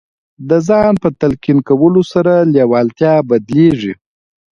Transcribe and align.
د 0.49 0.51
ځان 0.67 0.93
په 1.03 1.09
تلقین 1.21 1.57
کولو 1.69 2.01
سره 2.13 2.33
لېوالتیا 2.53 3.13
بدلېږي 3.29 3.93